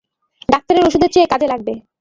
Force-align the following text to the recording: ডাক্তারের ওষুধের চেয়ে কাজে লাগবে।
ডাক্তারের 0.49 0.85
ওষুধের 0.87 1.11
চেয়ে 1.13 1.31
কাজে 1.31 1.47
লাগবে। 1.47 1.73